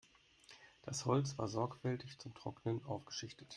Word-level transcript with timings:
Das 0.81 1.05
Holz 1.05 1.37
war 1.37 1.47
sorgfältig 1.47 2.17
zum 2.17 2.33
Trocknen 2.33 2.83
aufgeschichtet. 2.85 3.47